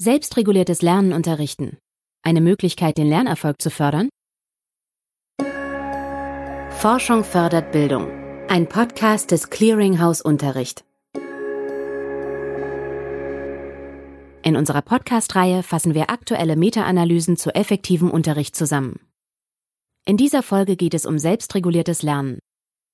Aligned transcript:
Selbstreguliertes 0.00 0.80
Lernen 0.80 1.12
unterrichten. 1.12 1.76
Eine 2.22 2.40
Möglichkeit, 2.40 2.98
den 2.98 3.08
Lernerfolg 3.08 3.60
zu 3.60 3.68
fördern? 3.68 4.08
Forschung 6.70 7.24
fördert 7.24 7.72
Bildung. 7.72 8.08
Ein 8.46 8.68
Podcast 8.68 9.32
des 9.32 9.50
Clearinghouse 9.50 10.20
Unterricht. 10.20 10.84
In 14.44 14.54
unserer 14.54 14.82
Podcast-Reihe 14.82 15.64
fassen 15.64 15.94
wir 15.94 16.10
aktuelle 16.10 16.54
Meta-Analysen 16.54 17.36
zu 17.36 17.52
effektivem 17.52 18.08
Unterricht 18.08 18.54
zusammen. 18.54 19.00
In 20.06 20.16
dieser 20.16 20.44
Folge 20.44 20.76
geht 20.76 20.94
es 20.94 21.06
um 21.06 21.18
selbstreguliertes 21.18 22.02
Lernen. 22.02 22.38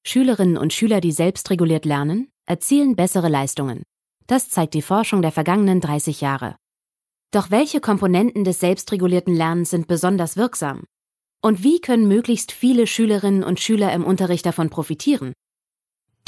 Schülerinnen 0.06 0.56
und 0.56 0.72
Schüler, 0.72 1.02
die 1.02 1.12
selbstreguliert 1.12 1.84
lernen, 1.84 2.30
erzielen 2.46 2.96
bessere 2.96 3.28
Leistungen. 3.28 3.82
Das 4.26 4.48
zeigt 4.48 4.72
die 4.72 4.80
Forschung 4.80 5.20
der 5.20 5.32
vergangenen 5.32 5.82
30 5.82 6.22
Jahre. 6.22 6.56
Doch 7.34 7.50
welche 7.50 7.80
Komponenten 7.80 8.44
des 8.44 8.60
selbstregulierten 8.60 9.34
Lernens 9.34 9.70
sind 9.70 9.88
besonders 9.88 10.36
wirksam? 10.36 10.84
Und 11.42 11.64
wie 11.64 11.80
können 11.80 12.06
möglichst 12.06 12.52
viele 12.52 12.86
Schülerinnen 12.86 13.42
und 13.42 13.58
Schüler 13.58 13.92
im 13.92 14.04
Unterricht 14.04 14.46
davon 14.46 14.70
profitieren? 14.70 15.32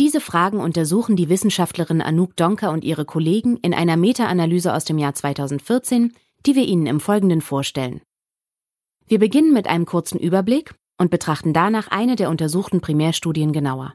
Diese 0.01 0.21
Fragen 0.21 0.59
untersuchen 0.59 1.15
die 1.15 1.29
Wissenschaftlerin 1.29 2.03
Anouk 2.03 2.35
Donker 2.35 2.73
und 2.73 2.83
ihre 2.83 3.05
Kollegen 3.05 3.57
in 3.59 3.73
einer 3.73 3.97
Meta-Analyse 3.97 4.75
aus 4.75 4.85
dem 4.85 4.99
Jahr 4.99 5.15
2014, 5.15 6.13
die 6.45 6.57
wir 6.57 6.65
Ihnen 6.65 6.87
im 6.87 6.99
Folgenden 6.99 7.41
vorstellen. 7.41 8.01
Wir 9.07 9.21
beginnen 9.21 9.53
mit 9.53 9.69
einem 9.69 9.87
kurzen 9.87 10.19
Überblick 10.19 10.75
und 10.99 11.13
betrachten 11.13 11.53
danach 11.53 11.87
eine 11.87 12.17
der 12.17 12.31
untersuchten 12.31 12.81
Primärstudien 12.81 13.53
genauer. 13.53 13.95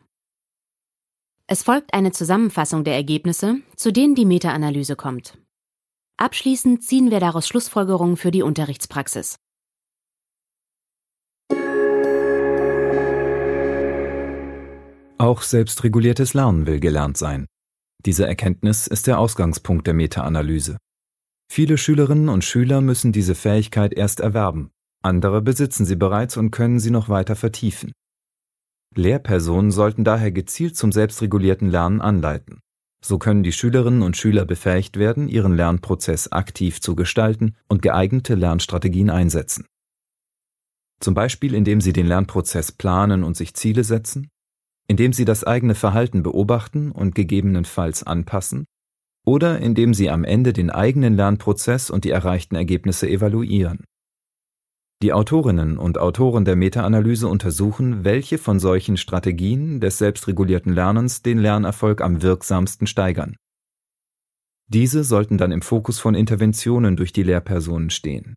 Es 1.45 1.63
folgt 1.63 1.93
eine 1.93 2.13
Zusammenfassung 2.13 2.85
der 2.85 2.95
Ergebnisse, 2.95 3.57
zu 3.75 3.91
denen 3.91 4.15
die 4.15 4.25
Meta-Analyse 4.25 4.95
kommt. 4.95 5.40
Abschließend 6.21 6.83
ziehen 6.83 7.09
wir 7.09 7.19
daraus 7.19 7.47
Schlussfolgerungen 7.47 8.15
für 8.15 8.29
die 8.29 8.43
Unterrichtspraxis. 8.43 9.37
Auch 15.17 15.41
selbstreguliertes 15.41 16.35
Lernen 16.35 16.67
will 16.67 16.79
gelernt 16.79 17.17
sein. 17.17 17.47
Diese 18.05 18.27
Erkenntnis 18.27 18.85
ist 18.85 19.07
der 19.07 19.17
Ausgangspunkt 19.17 19.87
der 19.87 19.95
Meta-Analyse. 19.95 20.77
Viele 21.51 21.79
Schülerinnen 21.79 22.29
und 22.29 22.43
Schüler 22.43 22.81
müssen 22.81 23.11
diese 23.11 23.33
Fähigkeit 23.33 23.91
erst 23.91 24.19
erwerben, 24.19 24.69
andere 25.01 25.41
besitzen 25.41 25.87
sie 25.87 25.95
bereits 25.95 26.37
und 26.37 26.51
können 26.51 26.79
sie 26.79 26.91
noch 26.91 27.09
weiter 27.09 27.35
vertiefen. 27.35 27.93
Lehrpersonen 28.95 29.71
sollten 29.71 30.03
daher 30.03 30.31
gezielt 30.31 30.77
zum 30.77 30.91
selbstregulierten 30.91 31.71
Lernen 31.71 31.99
anleiten. 31.99 32.59
So 33.03 33.17
können 33.17 33.43
die 33.43 33.51
Schülerinnen 33.51 34.03
und 34.03 34.15
Schüler 34.15 34.45
befähigt 34.45 34.97
werden, 34.97 35.27
ihren 35.27 35.55
Lernprozess 35.55 36.31
aktiv 36.31 36.81
zu 36.81 36.95
gestalten 36.95 37.55
und 37.67 37.81
geeignete 37.81 38.35
Lernstrategien 38.35 39.09
einsetzen. 39.09 39.65
Zum 40.99 41.15
Beispiel 41.15 41.55
indem 41.55 41.81
sie 41.81 41.93
den 41.93 42.05
Lernprozess 42.05 42.71
planen 42.71 43.23
und 43.23 43.35
sich 43.35 43.55
Ziele 43.55 43.83
setzen, 43.83 44.29
indem 44.87 45.13
sie 45.13 45.25
das 45.25 45.43
eigene 45.43 45.73
Verhalten 45.73 46.21
beobachten 46.21 46.91
und 46.91 47.15
gegebenenfalls 47.15 48.03
anpassen, 48.03 48.65
oder 49.25 49.59
indem 49.59 49.93
sie 49.93 50.09
am 50.09 50.23
Ende 50.23 50.53
den 50.53 50.69
eigenen 50.69 51.15
Lernprozess 51.15 51.89
und 51.89 52.05
die 52.05 52.11
erreichten 52.11 52.55
Ergebnisse 52.55 53.09
evaluieren. 53.09 53.83
Die 55.01 55.13
Autorinnen 55.13 55.79
und 55.79 55.97
Autoren 55.97 56.45
der 56.45 56.55
Meta-Analyse 56.55 57.27
untersuchen, 57.27 58.03
welche 58.03 58.37
von 58.37 58.59
solchen 58.59 58.97
Strategien 58.97 59.79
des 59.79 59.97
selbstregulierten 59.97 60.75
Lernens 60.75 61.23
den 61.23 61.39
Lernerfolg 61.39 62.01
am 62.01 62.21
wirksamsten 62.21 62.85
steigern. 62.85 63.35
Diese 64.67 65.03
sollten 65.03 65.39
dann 65.39 65.51
im 65.51 65.63
Fokus 65.63 65.97
von 65.97 66.13
Interventionen 66.13 66.97
durch 66.97 67.11
die 67.13 67.23
Lehrpersonen 67.23 67.89
stehen. 67.89 68.35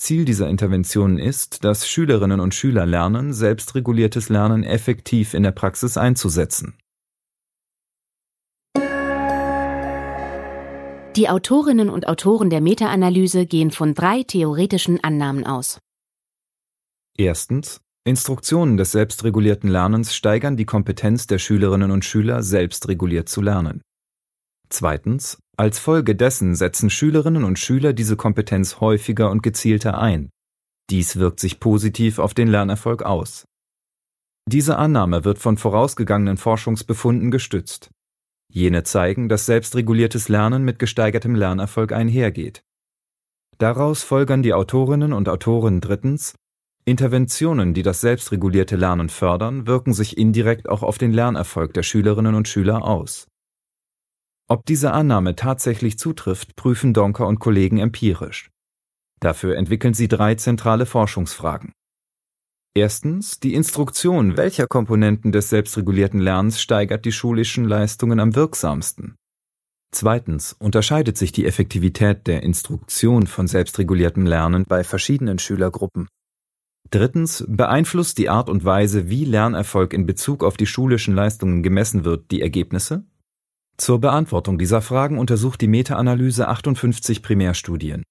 Ziel 0.00 0.24
dieser 0.24 0.48
Interventionen 0.48 1.18
ist, 1.18 1.64
dass 1.64 1.86
Schülerinnen 1.86 2.40
und 2.40 2.54
Schüler 2.54 2.86
lernen, 2.86 3.34
selbstreguliertes 3.34 4.30
Lernen 4.30 4.64
effektiv 4.64 5.34
in 5.34 5.42
der 5.42 5.52
Praxis 5.52 5.98
einzusetzen. 5.98 6.78
Die 11.16 11.28
Autorinnen 11.28 11.90
und 11.90 12.08
Autoren 12.08 12.48
der 12.48 12.62
Meta-Analyse 12.62 13.46
gehen 13.46 13.70
von 13.70 13.94
drei 13.94 14.22
theoretischen 14.22 15.02
Annahmen 15.04 15.46
aus. 15.46 15.78
Erstens. 17.16 17.80
Instruktionen 18.04 18.76
des 18.76 18.92
selbstregulierten 18.92 19.68
Lernens 19.68 20.14
steigern 20.14 20.56
die 20.56 20.64
Kompetenz 20.64 21.26
der 21.26 21.38
Schülerinnen 21.38 21.90
und 21.90 22.04
Schüler, 22.04 22.42
selbstreguliert 22.42 23.28
zu 23.28 23.40
lernen. 23.40 23.82
Zweitens. 24.68 25.38
Als 25.56 25.78
Folge 25.78 26.14
dessen 26.14 26.54
setzen 26.54 26.90
Schülerinnen 26.90 27.42
und 27.42 27.58
Schüler 27.58 27.94
diese 27.94 28.16
Kompetenz 28.16 28.78
häufiger 28.80 29.30
und 29.30 29.42
gezielter 29.42 29.98
ein. 29.98 30.28
Dies 30.90 31.16
wirkt 31.16 31.40
sich 31.40 31.58
positiv 31.58 32.18
auf 32.18 32.34
den 32.34 32.48
Lernerfolg 32.48 33.02
aus. 33.02 33.44
Diese 34.48 34.76
Annahme 34.76 35.24
wird 35.24 35.38
von 35.38 35.56
vorausgegangenen 35.56 36.36
Forschungsbefunden 36.36 37.30
gestützt. 37.30 37.90
Jene 38.52 38.84
zeigen, 38.84 39.28
dass 39.28 39.46
selbstreguliertes 39.46 40.28
Lernen 40.28 40.64
mit 40.64 40.78
gesteigertem 40.78 41.34
Lernerfolg 41.34 41.90
einhergeht. 41.92 42.62
Daraus 43.58 44.02
folgern 44.02 44.42
die 44.42 44.52
Autorinnen 44.52 45.12
und 45.12 45.28
Autoren 45.28 45.80
drittens, 45.80 46.34
Interventionen, 46.88 47.74
die 47.74 47.82
das 47.82 48.00
selbstregulierte 48.00 48.76
Lernen 48.76 49.08
fördern, 49.08 49.66
wirken 49.66 49.92
sich 49.92 50.16
indirekt 50.16 50.68
auch 50.68 50.84
auf 50.84 50.98
den 50.98 51.12
Lernerfolg 51.12 51.74
der 51.74 51.82
Schülerinnen 51.82 52.36
und 52.36 52.46
Schüler 52.46 52.84
aus. 52.84 53.26
Ob 54.48 54.64
diese 54.64 54.92
Annahme 54.92 55.34
tatsächlich 55.34 55.98
zutrifft, 55.98 56.54
prüfen 56.54 56.94
Donker 56.94 57.26
und 57.26 57.40
Kollegen 57.40 57.78
empirisch. 57.78 58.50
Dafür 59.18 59.56
entwickeln 59.56 59.94
sie 59.94 60.06
drei 60.06 60.36
zentrale 60.36 60.86
Forschungsfragen. 60.86 61.72
Erstens, 62.76 63.40
die 63.40 63.54
Instruktion 63.54 64.36
welcher 64.36 64.68
Komponenten 64.68 65.32
des 65.32 65.48
selbstregulierten 65.48 66.20
Lernens 66.20 66.60
steigert 66.60 67.04
die 67.04 67.10
schulischen 67.10 67.64
Leistungen 67.64 68.20
am 68.20 68.36
wirksamsten. 68.36 69.16
Zweitens, 69.90 70.52
unterscheidet 70.52 71.18
sich 71.18 71.32
die 71.32 71.46
Effektivität 71.46 72.28
der 72.28 72.44
Instruktion 72.44 73.26
von 73.26 73.48
selbstreguliertem 73.48 74.24
Lernen 74.24 74.66
bei 74.68 74.84
verschiedenen 74.84 75.40
Schülergruppen. 75.40 76.06
Drittens 76.90 77.44
beeinflusst 77.48 78.18
die 78.18 78.28
Art 78.28 78.48
und 78.48 78.64
Weise, 78.64 79.08
wie 79.08 79.24
Lernerfolg 79.24 79.92
in 79.92 80.06
Bezug 80.06 80.44
auf 80.44 80.56
die 80.56 80.66
schulischen 80.66 81.14
Leistungen 81.14 81.62
gemessen 81.62 82.04
wird, 82.04 82.30
die 82.30 82.42
Ergebnisse? 82.42 83.04
Zur 83.76 84.00
Beantwortung 84.00 84.56
dieser 84.58 84.80
Fragen 84.80 85.18
untersucht 85.18 85.60
die 85.60 85.68
Meta-Analyse 85.68 86.48
58 86.48 87.22
Primärstudien. 87.22 88.02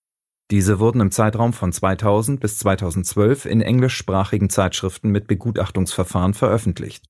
Diese 0.51 0.79
wurden 0.79 1.01
im 1.01 1.09
Zeitraum 1.09 1.53
von 1.53 1.71
2000 1.71 2.39
bis 2.39 2.59
2012 2.59 3.45
in 3.45 3.61
englischsprachigen 3.61 4.49
Zeitschriften 4.49 5.09
mit 5.09 5.25
Begutachtungsverfahren 5.25 6.35
veröffentlicht. 6.35 7.05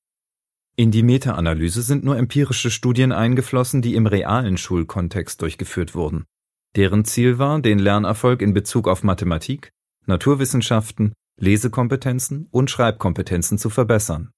In 0.77 0.91
die 0.91 1.03
Meta-Analyse 1.03 1.81
sind 1.81 2.05
nur 2.05 2.17
empirische 2.17 2.69
Studien 2.69 3.11
eingeflossen, 3.11 3.81
die 3.81 3.95
im 3.95 4.07
realen 4.07 4.57
Schulkontext 4.57 5.41
durchgeführt 5.41 5.95
wurden. 5.95 6.25
Deren 6.75 7.05
Ziel 7.05 7.39
war, 7.39 7.61
den 7.61 7.79
Lernerfolg 7.79 8.41
in 8.41 8.53
Bezug 8.53 8.87
auf 8.87 9.03
Mathematik, 9.03 9.71
Naturwissenschaften, 10.05 11.13
Lesekompetenzen 11.37 12.47
und 12.51 12.69
Schreibkompetenzen 12.69 13.57
zu 13.57 13.69
verbessern. 13.69 14.31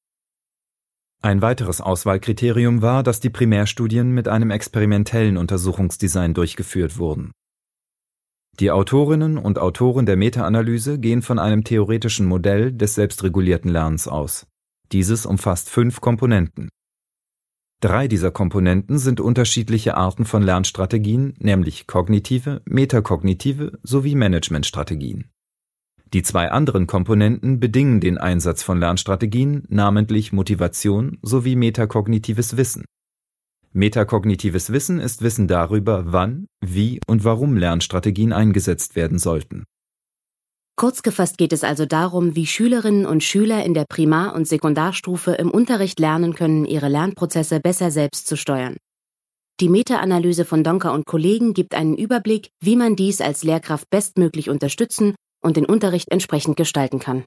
Ein 1.22 1.42
weiteres 1.42 1.82
Auswahlkriterium 1.82 2.82
war, 2.82 3.04
dass 3.04 3.20
die 3.20 3.30
Primärstudien 3.30 4.12
mit 4.12 4.28
einem 4.28 4.52
experimentellen 4.52 5.38
Untersuchungsdesign 5.38 6.34
durchgeführt 6.34 6.98
wurden. 6.98 7.32
Die 8.60 8.72
Autorinnen 8.72 9.38
und 9.38 9.60
Autoren 9.60 10.08
der 10.08 10.18
Meta-Analyse 10.18 11.00
gehen 11.00 11.22
von 11.22 11.38
einem 11.38 11.64
theoretischen 11.64 12.26
Modell 12.26 12.72
des 12.72 12.96
selbstregulierten 12.96 13.70
Lernens 13.70 14.08
aus. 14.08 14.48
Dieses 14.92 15.26
umfasst 15.26 15.70
fünf 15.70 16.02
Komponenten. 16.02 16.70
Drei 17.80 18.08
dieser 18.08 18.32
Komponenten 18.32 18.98
sind 18.98 19.20
unterschiedliche 19.20 19.96
Arten 19.96 20.26
von 20.26 20.42
Lernstrategien, 20.42 21.36
nämlich 21.38 21.86
kognitive, 21.86 22.64
metakognitive 22.66 23.78
sowie 23.84 24.16
Managementstrategien. 24.16 25.30
Die 26.14 26.24
zwei 26.24 26.52
anderen 26.52 26.88
Komponenten 26.88 27.60
bedingen 27.60 28.00
den 28.00 28.18
Einsatz 28.18 28.64
von 28.64 28.80
Lernstrategien, 28.80 29.66
namentlich 29.68 30.32
Motivation 30.32 31.18
sowie 31.22 31.58
metakognitives 31.58 32.56
Wissen. 32.56 32.86
Metakognitives 33.74 34.72
Wissen 34.72 35.00
ist 35.00 35.22
Wissen 35.22 35.48
darüber, 35.48 36.14
wann, 36.14 36.48
wie 36.62 37.02
und 37.08 37.26
warum 37.26 37.58
Lernstrategien 37.58 38.32
eingesetzt 38.32 38.96
werden 38.96 39.20
sollten. 39.20 39.66
Kurz 40.78 41.02
gefasst 41.04 41.38
geht 41.38 41.52
es 41.52 41.64
also 41.64 41.86
darum, 41.86 42.36
wie 42.36 42.46
Schülerinnen 42.46 43.06
und 43.06 43.24
Schüler 43.24 43.66
in 43.66 43.74
der 43.74 43.86
Primar- 43.90 44.34
und 44.34 44.48
Sekundarstufe 44.48 45.32
im 45.34 45.52
Unterricht 45.52 46.00
lernen 46.00 46.36
können, 46.36 46.66
ihre 46.66 46.88
Lernprozesse 46.88 47.60
besser 47.60 47.92
selbst 47.92 48.28
zu 48.28 48.38
steuern. 48.38 48.78
Die 49.60 49.70
Meta-Analyse 49.70 50.46
von 50.46 50.64
Donker 50.64 50.94
und 50.94 51.06
Kollegen 51.06 51.54
gibt 51.54 51.74
einen 51.74 51.98
Überblick, 51.98 52.52
wie 52.64 52.76
man 52.76 52.96
dies 52.96 53.22
als 53.22 53.44
Lehrkraft 53.44 53.90
bestmöglich 53.90 54.50
unterstützen 54.50 55.16
und 55.42 55.58
den 55.58 55.66
Unterricht 55.66 56.12
entsprechend 56.12 56.58
gestalten 56.58 57.00
kann. 57.00 57.24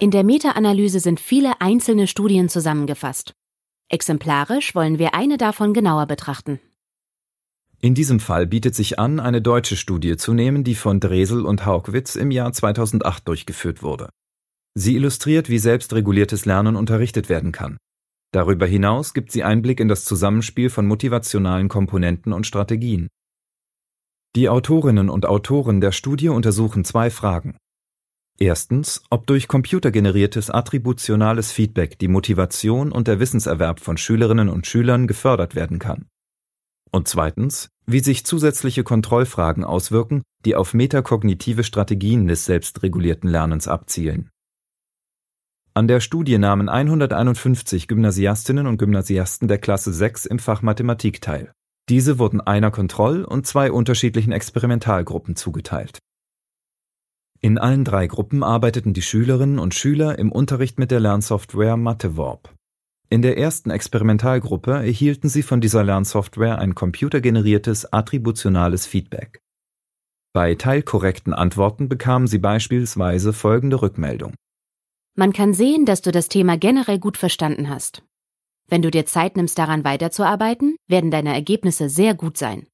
In 0.00 0.12
der 0.12 0.22
Meta-Analyse 0.22 1.00
sind 1.00 1.18
viele 1.18 1.60
einzelne 1.60 2.06
Studien 2.06 2.48
zusammengefasst. 2.48 3.32
Exemplarisch 3.90 4.74
wollen 4.74 4.98
wir 4.98 5.14
eine 5.14 5.38
davon 5.38 5.74
genauer 5.74 6.06
betrachten. 6.06 6.60
In 7.80 7.94
diesem 7.94 8.20
Fall 8.20 8.46
bietet 8.46 8.74
sich 8.74 8.98
an, 8.98 9.18
eine 9.20 9.40
deutsche 9.40 9.76
Studie 9.76 10.16
zu 10.16 10.34
nehmen, 10.34 10.64
die 10.64 10.74
von 10.74 11.00
Dresel 11.00 11.44
und 11.44 11.64
Haugwitz 11.64 12.16
im 12.16 12.30
Jahr 12.30 12.52
2008 12.52 13.26
durchgeführt 13.26 13.82
wurde. 13.82 14.10
Sie 14.74 14.94
illustriert, 14.94 15.48
wie 15.48 15.58
selbstreguliertes 15.58 16.44
Lernen 16.44 16.76
unterrichtet 16.76 17.28
werden 17.28 17.50
kann. 17.50 17.78
Darüber 18.32 18.66
hinaus 18.66 19.14
gibt 19.14 19.32
sie 19.32 19.42
Einblick 19.42 19.80
in 19.80 19.88
das 19.88 20.04
Zusammenspiel 20.04 20.70
von 20.70 20.86
motivationalen 20.86 21.68
Komponenten 21.68 22.32
und 22.32 22.46
Strategien. 22.46 23.08
Die 24.36 24.48
Autorinnen 24.48 25.08
und 25.08 25.26
Autoren 25.26 25.80
der 25.80 25.92
Studie 25.92 26.28
untersuchen 26.28 26.84
zwei 26.84 27.10
Fragen. 27.10 27.56
Erstens, 28.38 29.02
ob 29.10 29.26
durch 29.26 29.48
computergeneriertes 29.48 30.50
attributionales 30.50 31.50
Feedback 31.50 31.98
die 31.98 32.08
Motivation 32.08 32.92
und 32.92 33.08
der 33.08 33.18
Wissenserwerb 33.18 33.80
von 33.80 33.96
Schülerinnen 33.96 34.48
und 34.48 34.66
Schülern 34.66 35.08
gefördert 35.08 35.56
werden 35.56 35.78
kann. 35.80 36.06
Und 36.92 37.08
zweitens, 37.08 37.68
wie 37.86 38.00
sich 38.00 38.24
zusätzliche 38.24 38.84
Kontrollfragen 38.84 39.64
auswirken, 39.64 40.22
die 40.44 40.54
auf 40.54 40.72
metakognitive 40.72 41.64
Strategien 41.64 42.28
des 42.28 42.44
selbstregulierten 42.44 43.28
Lernens 43.28 43.66
abzielen. 43.66 44.30
An 45.74 45.88
der 45.88 46.00
Studie 46.00 46.38
nahmen 46.38 46.68
151 46.68 47.88
Gymnasiastinnen 47.88 48.66
und 48.66 48.78
Gymnasiasten 48.78 49.48
der 49.48 49.58
Klasse 49.58 49.92
6 49.92 50.26
im 50.26 50.38
Fach 50.38 50.62
Mathematik 50.62 51.20
teil. 51.20 51.52
Diese 51.88 52.18
wurden 52.18 52.40
einer 52.40 52.70
Kontroll- 52.70 53.24
und 53.24 53.46
zwei 53.46 53.72
unterschiedlichen 53.72 54.32
Experimentalgruppen 54.32 55.36
zugeteilt. 55.36 55.98
In 57.40 57.56
allen 57.56 57.84
drei 57.84 58.06
Gruppen 58.08 58.42
arbeiteten 58.42 58.92
die 58.92 59.02
Schülerinnen 59.02 59.58
und 59.58 59.74
Schüler 59.74 60.18
im 60.18 60.32
Unterricht 60.32 60.78
mit 60.78 60.90
der 60.90 61.00
Lernsoftware 61.00 61.76
MatheWorp. 61.76 62.52
In 63.10 63.22
der 63.22 63.38
ersten 63.38 63.70
Experimentalgruppe 63.70 64.72
erhielten 64.72 65.28
sie 65.30 65.42
von 65.42 65.60
dieser 65.60 65.82
Lernsoftware 65.82 66.58
ein 66.58 66.74
computergeneriertes 66.74 67.90
attributionales 67.90 68.86
Feedback. 68.86 69.40
Bei 70.34 70.56
teilkorrekten 70.56 71.32
Antworten 71.32 71.88
bekamen 71.88 72.28
sie 72.28 72.38
beispielsweise 72.38 73.32
folgende 73.32 73.80
Rückmeldung. 73.80 74.34
Man 75.16 75.32
kann 75.32 75.54
sehen, 75.54 75.86
dass 75.86 76.02
du 76.02 76.12
das 76.12 76.28
Thema 76.28 76.58
generell 76.58 76.98
gut 76.98 77.16
verstanden 77.16 77.70
hast. 77.70 78.02
Wenn 78.68 78.82
du 78.82 78.90
dir 78.90 79.06
Zeit 79.06 79.36
nimmst, 79.36 79.58
daran 79.58 79.84
weiterzuarbeiten, 79.84 80.76
werden 80.86 81.10
deine 81.10 81.32
Ergebnisse 81.32 81.88
sehr 81.88 82.14
gut 82.14 82.36
sein. 82.36 82.66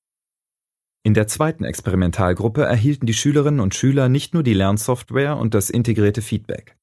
In 1.04 1.14
der 1.14 1.28
zweiten 1.28 1.64
Experimentalgruppe 1.64 2.62
erhielten 2.62 3.06
die 3.06 3.14
Schülerinnen 3.14 3.60
und 3.60 3.74
Schüler 3.74 4.08
nicht 4.08 4.34
nur 4.34 4.42
die 4.42 4.54
Lernsoftware 4.54 5.36
und 5.36 5.54
das 5.54 5.70
integrierte 5.70 6.22
Feedback. 6.22 6.76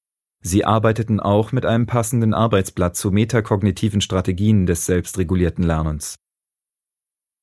Sie 0.43 0.63
arbeiteten 0.63 1.19
auch 1.19 1.51
mit 1.51 1.65
einem 1.65 1.87
passenden 1.87 2.33
Arbeitsblatt 2.33 2.95
zu 2.95 3.11
metakognitiven 3.11 3.99
Strategien 3.99 4.65
des 4.65 4.85
selbstregulierten 4.85 5.63
Lernens. 5.63 6.15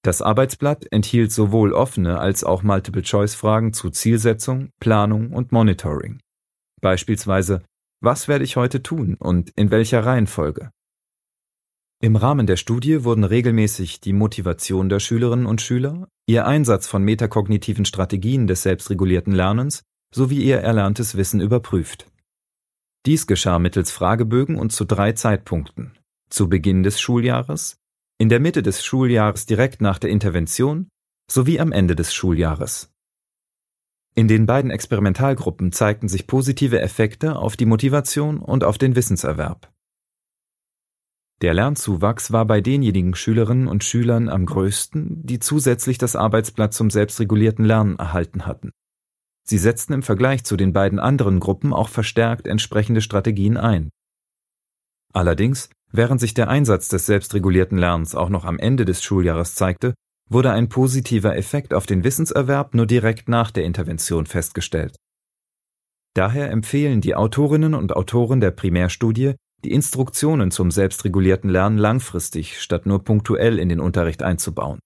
Das 0.03 0.23
Arbeitsblatt 0.23 0.87
enthielt 0.91 1.33
sowohl 1.33 1.73
offene 1.73 2.19
als 2.19 2.45
auch 2.45 2.63
Multiple-Choice-Fragen 2.63 3.73
zu 3.73 3.91
Zielsetzung, 3.91 4.71
Planung 4.81 5.33
und 5.33 5.53
Monitoring. 5.53 6.21
Beispielsweise, 6.81 7.63
was 8.01 8.29
werde 8.29 8.45
ich 8.45 8.57
heute 8.57 8.83
tun 8.83 9.17
und 9.19 9.51
in 9.57 9.71
welcher 9.71 10.07
Reihenfolge? 10.07 10.71
Im 12.01 12.15
Rahmen 12.15 12.47
der 12.47 12.57
Studie 12.57 13.03
wurden 13.03 13.25
regelmäßig 13.25 14.01
die 14.01 14.13
Motivation 14.13 14.89
der 14.89 15.01
Schülerinnen 15.01 15.47
und 15.47 15.61
Schüler, 15.61 16.09
ihr 16.27 16.47
Einsatz 16.47 16.87
von 16.87 17.03
metakognitiven 17.03 17.85
Strategien 17.85 18.47
des 18.47 18.63
selbstregulierten 18.63 19.33
Lernens 19.33 19.83
sowie 20.15 20.43
ihr 20.43 20.59
erlerntes 20.59 21.17
Wissen 21.17 21.41
überprüft. 21.41 22.07
Dies 23.05 23.27
geschah 23.27 23.59
mittels 23.59 23.91
Fragebögen 23.91 24.57
und 24.57 24.71
zu 24.71 24.85
drei 24.85 25.13
Zeitpunkten. 25.13 25.99
Zu 26.31 26.49
Beginn 26.49 26.85
des 26.85 27.01
Schuljahres, 27.01 27.79
in 28.21 28.29
der 28.29 28.39
Mitte 28.39 28.63
des 28.63 28.85
Schuljahres 28.85 29.47
direkt 29.47 29.81
nach 29.81 29.99
der 29.99 30.11
Intervention 30.11 30.89
sowie 31.31 31.59
am 31.59 31.73
Ende 31.73 31.97
des 31.97 32.15
Schuljahres. 32.15 32.93
In 34.15 34.29
den 34.29 34.47
beiden 34.47 34.71
Experimentalgruppen 34.71 35.73
zeigten 35.73 36.09
sich 36.09 36.27
positive 36.27 36.81
Effekte 36.81 37.37
auf 37.37 37.57
die 37.57 37.67
Motivation 37.67 38.39
und 38.39 38.63
auf 38.63 38.79
den 38.79 38.95
Wissenserwerb. 38.95 39.73
Der 41.41 41.55
Lernzuwachs 41.55 42.33
war 42.33 42.47
bei 42.47 42.61
denjenigen 42.61 43.15
Schülerinnen 43.15 43.69
und 43.69 43.85
Schülern 43.85 44.29
am 44.29 44.45
größten, 44.45 45.25
die 45.25 45.39
zusätzlich 45.39 45.97
das 45.97 46.17
Arbeitsblatt 46.17 46.75
zum 46.75 46.91
selbstregulierten 46.91 47.65
Lernen 47.65 47.97
erhalten 47.97 48.45
hatten. 48.45 48.73
Sie 49.45 49.59
setzten 49.59 49.93
im 49.93 50.03
Vergleich 50.03 50.45
zu 50.45 50.57
den 50.57 50.73
beiden 50.73 50.99
anderen 50.99 51.39
Gruppen 51.39 51.73
auch 51.73 51.89
verstärkt 51.89 52.47
entsprechende 52.49 53.01
Strategien 53.01 53.57
ein. 53.57 53.91
Allerdings, 55.13 55.71
während 55.91 56.21
sich 56.21 56.35
der 56.35 56.49
Einsatz 56.49 56.89
des 56.89 57.07
selbstregulierten 57.07 57.79
Lernens 57.79 58.15
auch 58.15 58.29
noch 58.29 58.45
am 58.45 58.59
Ende 58.59 58.85
des 58.85 59.03
Schuljahres 59.03 59.55
zeigte, 59.55 59.95
wurde 60.29 60.51
ein 60.51 60.69
positiver 60.69 61.37
Effekt 61.37 61.73
auf 61.73 61.87
den 61.87 62.05
Wissenserwerb 62.05 62.75
nur 62.75 62.87
direkt 62.87 63.29
nach 63.29 63.51
der 63.51 63.65
Intervention 63.65 64.27
festgestellt. 64.27 64.97
Daher 66.15 66.51
empfehlen 66.51 67.01
die 67.01 67.15
Autorinnen 67.15 67.75
und 67.75 67.95
Autoren 67.95 68.41
der 68.41 68.51
Primärstudie, 68.51 69.35
die 69.65 69.73
Instruktionen 69.73 70.51
zum 70.51 70.71
selbstregulierten 70.71 71.51
Lernen 71.51 71.79
langfristig 71.79 72.61
statt 72.61 72.87
nur 72.87 73.03
punktuell 73.03 73.59
in 73.59 73.69
den 73.69 73.81
Unterricht 73.81 74.23
einzubauen. 74.23 74.79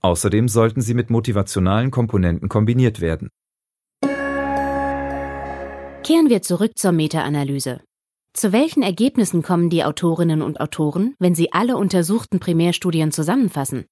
Außerdem 0.00 0.48
sollten 0.48 0.82
sie 0.82 0.94
mit 0.94 1.10
motivationalen 1.10 1.90
Komponenten 1.90 2.48
kombiniert 2.48 3.00
werden. 3.00 3.30
Kehren 6.02 6.28
wir 6.28 6.42
zurück 6.42 6.72
zur 6.76 6.92
Meta-Analyse. 6.92 7.80
Zu 8.32 8.52
welchen 8.52 8.82
Ergebnissen 8.82 9.42
kommen 9.42 9.70
die 9.70 9.82
Autorinnen 9.82 10.42
und 10.42 10.60
Autoren, 10.60 11.14
wenn 11.18 11.34
sie 11.34 11.52
alle 11.52 11.76
untersuchten 11.76 12.38
Primärstudien 12.38 13.10
zusammenfassen? 13.10 13.86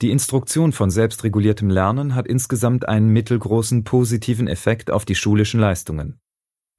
Die 0.00 0.10
Instruktion 0.10 0.72
von 0.72 0.90
selbstreguliertem 0.90 1.68
Lernen 1.68 2.14
hat 2.14 2.26
insgesamt 2.26 2.88
einen 2.88 3.10
mittelgroßen 3.10 3.84
positiven 3.84 4.46
Effekt 4.48 4.90
auf 4.90 5.04
die 5.04 5.16
schulischen 5.16 5.60
Leistungen. 5.60 6.20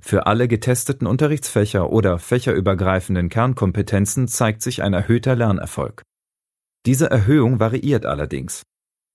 Für 0.01 0.25
alle 0.25 0.47
getesteten 0.47 1.07
Unterrichtsfächer 1.07 1.91
oder 1.91 2.17
fächerübergreifenden 2.17 3.29
Kernkompetenzen 3.29 4.27
zeigt 4.27 4.61
sich 4.63 4.81
ein 4.81 4.93
erhöhter 4.93 5.35
Lernerfolg. 5.35 6.01
Diese 6.85 7.09
Erhöhung 7.09 7.59
variiert 7.59 8.07
allerdings. 8.07 8.63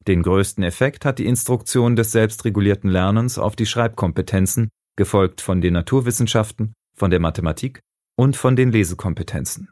Den 0.06 0.22
größten 0.22 0.62
Effekt 0.62 1.04
hat 1.04 1.18
die 1.18 1.26
Instruktion 1.26 1.96
des 1.96 2.12
selbstregulierten 2.12 2.88
Lernens 2.88 3.38
auf 3.38 3.56
die 3.56 3.66
Schreibkompetenzen, 3.66 4.68
gefolgt 4.96 5.40
von 5.40 5.60
den 5.60 5.74
Naturwissenschaften, 5.74 6.74
von 6.96 7.10
der 7.10 7.18
Mathematik 7.18 7.80
und 8.16 8.36
von 8.36 8.54
den 8.54 8.70
Lesekompetenzen. 8.70 9.68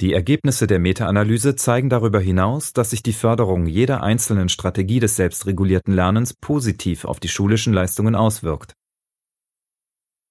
Die 0.00 0.14
Ergebnisse 0.14 0.66
der 0.66 0.80
Meta-Analyse 0.80 1.54
zeigen 1.54 1.88
darüber 1.88 2.18
hinaus, 2.18 2.72
dass 2.72 2.90
sich 2.90 3.02
die 3.02 3.12
Förderung 3.12 3.66
jeder 3.66 4.02
einzelnen 4.02 4.48
Strategie 4.48 4.98
des 4.98 5.14
selbstregulierten 5.16 5.94
Lernens 5.94 6.34
positiv 6.34 7.04
auf 7.04 7.20
die 7.20 7.28
schulischen 7.28 7.74
Leistungen 7.74 8.16
auswirkt. 8.16 8.72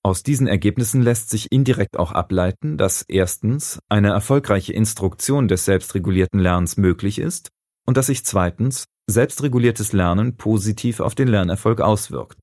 Aus 0.05 0.21
diesen 0.21 0.47
Ergebnissen 0.47 1.01
lässt 1.01 1.29
sich 1.29 1.51
indirekt 1.51 1.97
auch 1.97 2.11
ableiten, 2.11 2.77
dass 2.77 3.03
erstens 3.07 3.79
eine 3.87 4.09
erfolgreiche 4.09 4.73
Instruktion 4.73 5.47
des 5.47 5.63
selbstregulierten 5.63 6.39
Lernens 6.39 6.75
möglich 6.75 7.19
ist 7.19 7.51
und 7.85 7.95
dass 7.95 8.07
sich 8.07 8.25
zweitens 8.25 8.85
selbstreguliertes 9.09 9.93
Lernen 9.93 10.35
positiv 10.35 10.99
auf 10.99 11.15
den 11.15 11.29
Lernerfolg 11.29 11.79
auswirkt. 11.79 12.37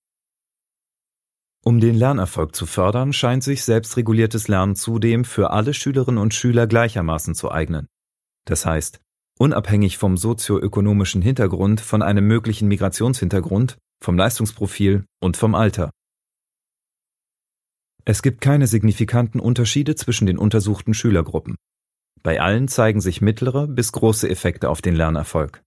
Um 1.63 1.81
den 1.81 1.95
Lernerfolg 1.95 2.57
zu 2.57 2.65
fördern, 2.65 3.13
scheint 3.13 3.45
sich 3.45 3.63
selbstreguliertes 3.65 4.49
Lernen 4.49 4.75
zudem 4.75 5.27
für 5.27 5.51
alle 5.51 5.75
Schülerinnen 5.75 6.21
und 6.21 6.33
Schüler 6.33 6.67
gleichermaßen 6.67 7.35
zu 7.35 7.51
eignen. 7.51 7.87
Das 8.47 8.65
heißt, 8.65 9.01
unabhängig 9.39 9.99
vom 9.99 10.17
sozioökonomischen 10.17 11.21
Hintergrund, 11.21 11.83
von 11.83 12.01
einem 12.01 12.27
möglichen 12.27 12.69
Migrationshintergrund, 12.69 13.77
vom 14.03 14.17
Leistungsprofil 14.17 15.05
und 15.21 15.37
vom 15.37 15.55
Alter. 15.55 15.91
Es 18.05 18.23
gibt 18.23 18.41
keine 18.41 18.67
signifikanten 18.67 19.41
Unterschiede 19.41 19.95
zwischen 19.95 20.27
den 20.27 20.39
untersuchten 20.39 20.95
Schülergruppen. 20.95 21.57
Bei 22.23 22.41
allen 22.41 22.69
zeigen 22.69 23.01
sich 23.01 23.21
mittlere 23.21 23.67
bis 23.67 23.93
große 23.93 24.29
Effekte 24.29 24.69
auf 24.69 24.83
den 24.83 24.95
Lernerfolg. 24.95 25.63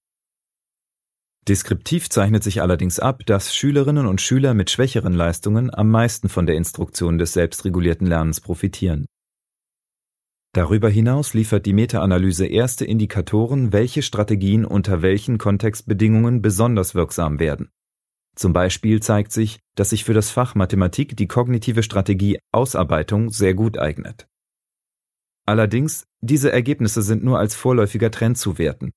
Deskriptiv 1.47 2.09
zeichnet 2.09 2.43
sich 2.43 2.61
allerdings 2.61 2.99
ab, 2.99 3.25
dass 3.25 3.53
Schülerinnen 3.53 4.05
und 4.07 4.21
Schüler 4.21 4.53
mit 4.53 4.69
schwächeren 4.69 5.13
Leistungen 5.13 5.73
am 5.73 5.91
meisten 5.91 6.29
von 6.29 6.45
der 6.45 6.55
Instruktion 6.55 7.17
des 7.17 7.33
selbstregulierten 7.33 8.07
Lernens 8.07 8.39
profitieren. 8.39 9.05
Darüber 10.53 10.89
hinaus 10.89 11.33
liefert 11.33 11.65
die 11.65 11.73
Meta-Analyse 11.73 12.45
erste 12.45 12.85
Indikatoren, 12.85 13.73
welche 13.73 14.03
Strategien 14.03 14.65
unter 14.65 15.01
welchen 15.01 15.37
Kontextbedingungen 15.37 16.41
besonders 16.41 16.95
wirksam 16.95 17.39
werden. 17.39 17.69
Zum 18.35 18.53
Beispiel 18.53 19.01
zeigt 19.01 19.31
sich, 19.31 19.59
dass 19.75 19.91
sich 19.91 20.03
für 20.03 20.13
das 20.13 20.31
Fach 20.31 20.55
Mathematik 20.55 21.15
die 21.15 21.27
kognitive 21.27 21.83
Strategie 21.83 22.39
Ausarbeitung 22.51 23.29
sehr 23.29 23.53
gut 23.53 23.77
eignet. 23.77 24.27
Allerdings, 25.45 26.05
diese 26.21 26.51
Ergebnisse 26.51 27.01
sind 27.01 27.23
nur 27.23 27.37
als 27.37 27.53
vorläufiger 27.53 28.11
Trend 28.11 28.37
zu 28.37 28.57
werten, 28.57 28.91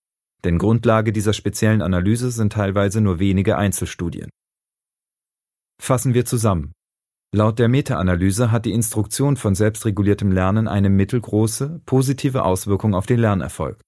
denn 0.44 0.58
Grundlage 0.58 1.12
dieser 1.12 1.32
speziellen 1.32 1.82
Analyse 1.82 2.30
sind 2.30 2.52
teilweise 2.52 3.00
nur 3.00 3.18
wenige 3.18 3.58
Einzelstudien. 3.58 4.30
Fassen 5.78 6.14
wir 6.14 6.24
zusammen. 6.24 6.72
Laut 7.34 7.58
der 7.58 7.68
Meta-Analyse 7.68 8.52
hat 8.52 8.64
die 8.64 8.72
Instruktion 8.72 9.36
von 9.36 9.54
selbstreguliertem 9.54 10.30
Lernen 10.30 10.68
eine 10.68 10.88
mittelgroße, 10.88 11.82
positive 11.84 12.44
Auswirkung 12.44 12.94
auf 12.94 13.06
den 13.06 13.18
Lernerfolg. 13.18 13.80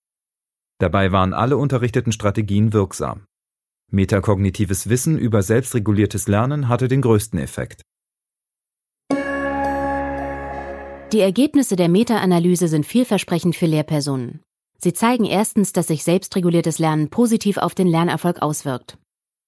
Dabei 0.81 1.13
waren 1.13 1.33
alle 1.33 1.57
unterrichteten 1.57 2.13
Strategien 2.13 2.73
wirksam. 2.73 3.27
Metakognitives 3.91 4.89
Wissen 4.91 5.19
über 5.19 5.43
selbstreguliertes 5.43 6.29
Lernen 6.29 6.69
hatte 6.69 6.89
den 6.89 7.01
größten 7.01 7.39
Effekt. 7.39 7.83
Die 11.13 11.21
Ergebnisse 11.21 11.75
der 11.77 11.89
Meta-Analyse 11.89 12.69
sind 12.69 12.85
vielversprechend 12.85 13.57
für 13.57 13.65
Lehrpersonen. 13.65 14.43
Sie 14.79 14.93
zeigen 14.93 15.25
erstens, 15.25 15.73
dass 15.73 15.87
sich 15.87 16.05
selbstreguliertes 16.05 16.79
Lernen 16.79 17.09
positiv 17.09 17.57
auf 17.57 17.75
den 17.75 17.89
Lernerfolg 17.89 18.43
auswirkt. 18.43 18.99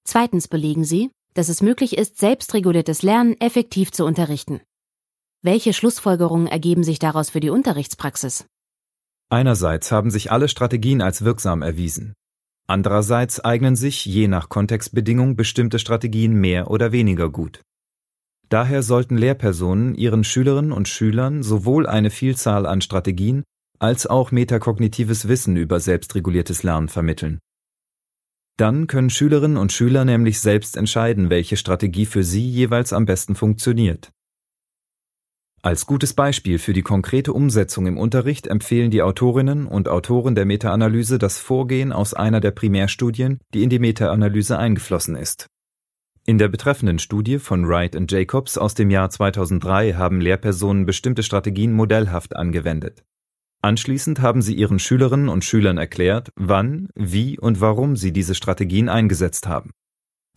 Zweitens 0.05 0.49
belegen 0.49 0.85
sie, 0.85 1.11
dass 1.35 1.51
es 1.51 1.61
möglich 1.61 1.99
ist, 1.99 2.19
selbstreguliertes 2.19 3.03
Lernen 3.03 3.39
effektiv 3.41 3.93
zu 3.93 4.07
unterrichten. 4.07 4.63
Welche 5.43 5.75
Schlussfolgerungen 5.75 6.47
ergeben 6.47 6.83
sich 6.83 6.99
daraus 6.99 7.29
für 7.29 7.41
die 7.41 7.51
Unterrichtspraxis? 7.51 8.47
Einerseits 9.29 9.93
haben 9.93 10.11
sich 10.11 10.33
alle 10.33 10.49
Strategien 10.49 11.03
als 11.03 11.25
wirksam 11.25 11.63
erwiesen. 11.63 12.15
Andererseits 12.71 13.41
eignen 13.41 13.75
sich 13.75 14.05
je 14.05 14.29
nach 14.29 14.49
Kontextbedingung 14.49 15.35
bestimmte 15.35 15.81
Strategien 15.81 16.35
mehr 16.35 16.71
oder 16.71 16.93
weniger 16.93 17.29
gut. 17.29 17.63
Daher 18.49 18.85
sollten 18.85 19.17
Lehrpersonen 19.17 19.97
ihren 19.97 20.23
Schülerinnen 20.23 20.71
und 20.71 20.87
Schülern 20.87 21.43
sowohl 21.43 21.89
eine 21.89 22.11
Vielzahl 22.11 22.67
an 22.67 22.81
Strategien 22.81 23.43
als 23.81 24.07
auch 24.07 24.31
metakognitives 24.31 25.27
Wissen 25.27 25.57
über 25.57 25.81
selbstreguliertes 25.81 26.63
Lernen 26.63 26.87
vermitteln. 26.87 27.41
Dann 28.57 28.87
können 28.87 29.11
Schülerinnen 29.11 29.57
und 29.57 29.73
Schüler 29.73 30.05
nämlich 30.05 30.39
selbst 30.39 30.77
entscheiden, 30.77 31.29
welche 31.29 31.57
Strategie 31.57 32.07
für 32.07 32.23
sie 32.23 32.49
jeweils 32.49 32.93
am 32.93 33.05
besten 33.05 33.35
funktioniert. 33.35 34.13
Als 35.63 35.85
gutes 35.85 36.15
Beispiel 36.15 36.59
für 36.59 36.73
die 36.73 36.81
konkrete 36.81 37.35
Umsetzung 37.35 37.87
im 37.87 37.99
Unterricht 37.99 38.47
empfehlen 38.47 38.91
die 38.91 39.03
Autorinnen 39.03 39.67
und 39.67 39.89
Autoren 39.89 40.35
der 40.35 40.47
Meta-Analyse 40.47 41.19
das 41.19 41.39
Vorgehen 41.39 41.93
aus 41.93 42.15
einer 42.15 42.41
der 42.41 42.51
Primärstudien, 42.51 43.41
die 43.53 43.63
in 43.63 43.69
die 43.69 43.79
Meta-Analyse 43.79 44.59
eingeflossen 44.59 45.17
ist. 45.17 45.49
In 46.25 46.39
der 46.39 46.49
betreffenden 46.49 46.99
Studie 46.99 47.39
von 47.39 47.69
Wright 47.69 47.95
und 47.95 48.11
Jacobs 48.11 48.57
aus 48.57 48.73
dem 48.73 48.91
Jahr 48.91 49.11
2003 49.11 49.93
haben 49.95 50.23
Lehrpersonen 50.23 50.87
bestimmte 50.87 51.23
Strategien 51.23 51.75
modellhaft 51.75 52.37
angewendet. 52.37 53.05
Anschließend 53.61 54.23
haben 54.23 54.41
sie 54.41 54.55
ihren 54.55 54.79
Schülerinnen 54.79 55.29
und 55.29 55.45
Schülern 55.45 55.77
erklärt, 55.77 56.33
wann, 56.37 56.89
wie 56.95 57.39
und 57.39 57.61
warum 57.61 57.97
sie 57.97 58.13
diese 58.13 58.35
Strategien 58.35 58.89
eingesetzt 58.89 59.47
haben. 59.47 59.73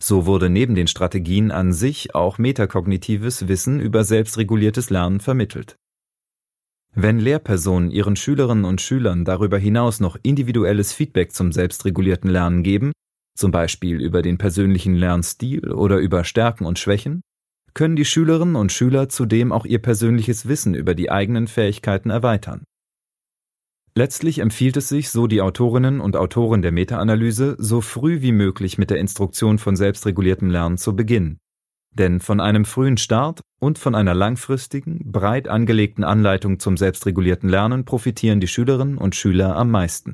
So 0.02 0.26
wurde 0.26 0.50
neben 0.50 0.74
den 0.74 0.86
Strategien 0.86 1.50
an 1.50 1.72
sich 1.72 2.14
auch 2.14 2.38
metakognitives 2.38 3.48
Wissen 3.48 3.80
über 3.80 4.04
selbstreguliertes 4.04 4.90
Lernen 4.90 5.20
vermittelt. 5.20 5.76
Wenn 6.94 7.18
Lehrpersonen 7.18 7.90
ihren 7.90 8.14
Schülerinnen 8.14 8.64
und 8.64 8.80
Schülern 8.80 9.24
darüber 9.24 9.58
hinaus 9.58 9.98
noch 9.98 10.16
individuelles 10.22 10.92
Feedback 10.92 11.32
zum 11.32 11.50
selbstregulierten 11.50 12.30
Lernen 12.30 12.62
geben, 12.62 12.92
zum 13.36 13.50
Beispiel 13.50 14.00
über 14.00 14.22
den 14.22 14.38
persönlichen 14.38 14.94
Lernstil 14.94 15.72
oder 15.72 15.98
über 15.98 16.22
Stärken 16.22 16.66
und 16.66 16.78
Schwächen, 16.78 17.22
können 17.74 17.96
die 17.96 18.04
Schülerinnen 18.04 18.54
und 18.54 18.70
Schüler 18.70 19.08
zudem 19.08 19.50
auch 19.50 19.66
ihr 19.66 19.82
persönliches 19.82 20.46
Wissen 20.46 20.74
über 20.74 20.94
die 20.94 21.10
eigenen 21.10 21.48
Fähigkeiten 21.48 22.10
erweitern. 22.10 22.62
Letztlich 23.96 24.40
empfiehlt 24.40 24.76
es 24.76 24.88
sich, 24.88 25.10
so 25.10 25.28
die 25.28 25.40
Autorinnen 25.40 26.00
und 26.00 26.16
Autoren 26.16 26.62
der 26.62 26.72
Meta-Analyse, 26.72 27.54
so 27.60 27.80
früh 27.80 28.22
wie 28.22 28.32
möglich 28.32 28.76
mit 28.76 28.90
der 28.90 28.98
Instruktion 28.98 29.58
von 29.58 29.76
selbstreguliertem 29.76 30.50
Lernen 30.50 30.78
zu 30.78 30.96
beginnen. 30.96 31.38
Denn 31.92 32.18
von 32.18 32.40
einem 32.40 32.64
frühen 32.64 32.96
Start 32.96 33.42
und 33.60 33.78
von 33.78 33.94
einer 33.94 34.14
langfristigen, 34.14 35.12
breit 35.12 35.46
angelegten 35.46 36.02
Anleitung 36.02 36.58
zum 36.58 36.76
selbstregulierten 36.76 37.48
Lernen 37.48 37.84
profitieren 37.84 38.40
die 38.40 38.48
Schülerinnen 38.48 38.98
und 38.98 39.14
Schüler 39.14 39.54
am 39.54 39.70
meisten. 39.70 40.12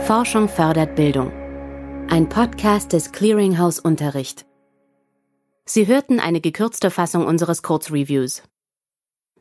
Forschung 0.00 0.48
fördert 0.48 0.96
Bildung. 0.96 1.30
Ein 2.08 2.28
Podcast 2.28 2.92
des 2.92 3.12
Clearinghouse 3.12 3.78
Unterricht. 3.78 4.46
Sie 5.64 5.86
hörten 5.86 6.18
eine 6.18 6.40
gekürzte 6.40 6.90
Fassung 6.90 7.24
unseres 7.24 7.62
Kurzreviews. 7.62 8.42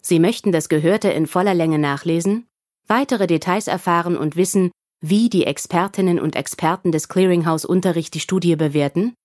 Sie 0.08 0.20
möchten 0.22 0.54
das 0.54 0.70
Gehörte 0.70 1.10
in 1.10 1.28
voller 1.28 1.54
Länge 1.54 1.80
nachlesen, 1.80 2.48
weitere 2.88 3.28
Details 3.28 3.68
erfahren 3.68 4.16
und 4.16 4.38
wissen, 4.38 4.72
wie 5.02 5.28
die 5.28 5.46
Expertinnen 5.46 6.18
und 6.18 6.38
Experten 6.38 6.94
des 6.94 7.10
Clearinghouse 7.10 7.66
Unterricht 7.66 8.14
die 8.14 8.22
Studie 8.22 8.56
bewerten? 8.56 9.16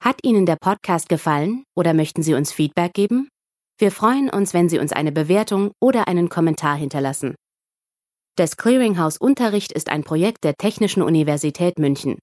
Hat 0.00 0.20
Ihnen 0.22 0.46
der 0.46 0.54
Podcast 0.54 1.08
gefallen 1.08 1.64
oder 1.76 1.94
möchten 1.94 2.22
Sie 2.22 2.34
uns 2.34 2.52
Feedback 2.52 2.94
geben? 2.94 3.28
Wir 3.76 3.90
freuen 3.90 4.30
uns, 4.30 4.54
wenn 4.54 4.68
Sie 4.68 4.78
uns 4.78 4.92
eine 4.92 5.10
Bewertung 5.10 5.72
oder 5.80 6.06
einen 6.06 6.28
Kommentar 6.28 6.76
hinterlassen. 6.76 7.34
Das 8.38 8.56
Clearinghouse 8.56 9.16
Unterricht 9.16 9.72
ist 9.72 9.88
ein 9.88 10.04
Projekt 10.04 10.44
der 10.44 10.54
Technischen 10.54 11.02
Universität 11.02 11.80
München. 11.80 12.20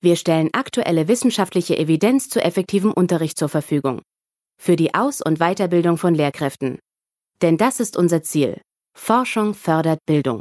Wir 0.00 0.16
stellen 0.16 0.48
aktuelle 0.54 1.06
wissenschaftliche 1.06 1.76
Evidenz 1.76 2.30
zu 2.30 2.42
effektivem 2.42 2.90
Unterricht 2.90 3.36
zur 3.36 3.50
Verfügung. 3.50 4.00
Für 4.58 4.76
die 4.76 4.94
Aus- 4.94 5.20
und 5.20 5.40
Weiterbildung 5.40 5.98
von 5.98 6.14
Lehrkräften. 6.14 6.78
Denn 7.42 7.58
das 7.58 7.78
ist 7.78 7.98
unser 7.98 8.22
Ziel. 8.22 8.58
Forschung 8.96 9.52
fördert 9.52 9.98
Bildung. 10.06 10.40